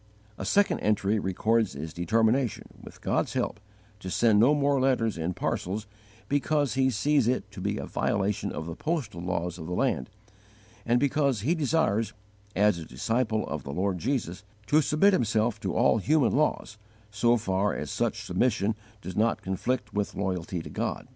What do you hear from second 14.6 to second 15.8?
to submit himself to